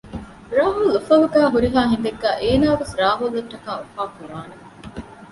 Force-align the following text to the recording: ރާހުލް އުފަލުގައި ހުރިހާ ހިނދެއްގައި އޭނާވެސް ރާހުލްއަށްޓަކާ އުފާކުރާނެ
ރާހުލް 0.55 0.91
އުފަލުގައި 0.93 1.51
ހުރިހާ 1.53 1.81
ހިނދެއްގައި 1.91 2.37
އޭނާވެސް 2.41 2.93
ރާހުލްއަށްޓަކާ 3.01 3.69
އުފާކުރާނެ 3.79 4.55